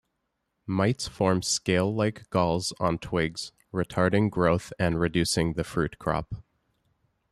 [0.65, 6.33] Mites form scale-like galls on twigs, retarding growth and reducing the fruit crop.